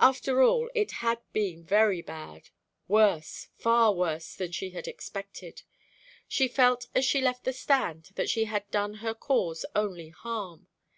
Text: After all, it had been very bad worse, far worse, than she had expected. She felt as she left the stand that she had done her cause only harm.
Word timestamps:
After 0.00 0.42
all, 0.42 0.68
it 0.74 0.90
had 1.00 1.18
been 1.32 1.64
very 1.64 2.02
bad 2.02 2.50
worse, 2.88 3.48
far 3.56 3.94
worse, 3.94 4.34
than 4.34 4.52
she 4.52 4.72
had 4.72 4.86
expected. 4.86 5.62
She 6.28 6.46
felt 6.46 6.88
as 6.94 7.06
she 7.06 7.22
left 7.22 7.44
the 7.44 7.54
stand 7.54 8.10
that 8.16 8.28
she 8.28 8.44
had 8.44 8.70
done 8.70 8.96
her 9.00 9.14
cause 9.14 9.64
only 9.74 10.10
harm. 10.10 10.66